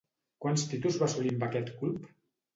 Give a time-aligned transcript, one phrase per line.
[0.45, 2.11] Quants títols va assolir amb aquest club?